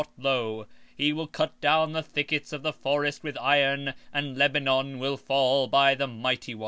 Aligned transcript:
20:34 0.19 0.55
And 0.55 0.65
he 0.97 1.09
shall 1.11 1.27
cut 1.27 1.61
down 1.61 1.91
the 1.91 2.01
thickets 2.01 2.51
of 2.51 2.63
the 2.63 2.73
forests 2.73 3.21
with 3.21 3.37
iron, 3.37 3.93
and 4.11 4.35
Lebanon 4.35 4.97
shall 4.99 5.15
fall 5.17 5.67
by 5.67 5.91
a 5.91 6.07
mighty 6.07 6.55
one. 6.55 6.59